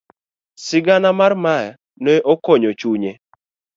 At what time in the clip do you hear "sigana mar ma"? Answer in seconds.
0.65-1.55